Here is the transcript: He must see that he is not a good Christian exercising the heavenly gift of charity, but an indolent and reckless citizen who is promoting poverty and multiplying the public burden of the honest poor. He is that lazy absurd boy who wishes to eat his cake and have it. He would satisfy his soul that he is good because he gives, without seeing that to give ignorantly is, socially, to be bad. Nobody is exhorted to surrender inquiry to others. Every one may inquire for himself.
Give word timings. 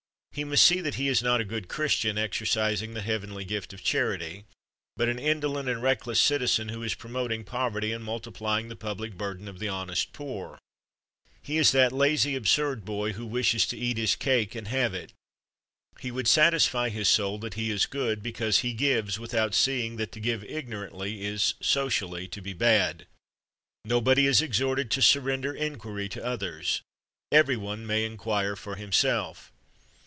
He 0.33 0.45
must 0.45 0.63
see 0.63 0.79
that 0.79 0.95
he 0.95 1.09
is 1.09 1.21
not 1.21 1.41
a 1.41 1.45
good 1.45 1.67
Christian 1.67 2.17
exercising 2.17 2.93
the 2.93 3.01
heavenly 3.01 3.43
gift 3.43 3.73
of 3.73 3.83
charity, 3.83 4.45
but 4.95 5.09
an 5.09 5.19
indolent 5.19 5.67
and 5.67 5.83
reckless 5.83 6.21
citizen 6.21 6.69
who 6.69 6.81
is 6.83 6.95
promoting 6.95 7.43
poverty 7.43 7.91
and 7.91 8.01
multiplying 8.01 8.69
the 8.69 8.77
public 8.77 9.17
burden 9.17 9.49
of 9.49 9.59
the 9.59 9.67
honest 9.67 10.13
poor. 10.13 10.57
He 11.41 11.57
is 11.57 11.73
that 11.73 11.91
lazy 11.91 12.37
absurd 12.37 12.85
boy 12.85 13.11
who 13.11 13.25
wishes 13.25 13.65
to 13.67 13.77
eat 13.77 13.97
his 13.97 14.15
cake 14.15 14.55
and 14.55 14.69
have 14.69 14.93
it. 14.93 15.11
He 15.99 16.11
would 16.11 16.29
satisfy 16.29 16.87
his 16.87 17.09
soul 17.09 17.37
that 17.39 17.55
he 17.55 17.69
is 17.69 17.85
good 17.85 18.23
because 18.23 18.59
he 18.59 18.71
gives, 18.71 19.19
without 19.19 19.53
seeing 19.53 19.97
that 19.97 20.13
to 20.13 20.21
give 20.21 20.45
ignorantly 20.45 21.25
is, 21.25 21.55
socially, 21.61 22.29
to 22.29 22.41
be 22.41 22.53
bad. 22.53 23.05
Nobody 23.83 24.27
is 24.27 24.41
exhorted 24.41 24.89
to 24.91 25.01
surrender 25.01 25.53
inquiry 25.53 26.07
to 26.07 26.23
others. 26.23 26.81
Every 27.33 27.57
one 27.57 27.85
may 27.85 28.05
inquire 28.05 28.55
for 28.55 28.77
himself. 28.77 29.51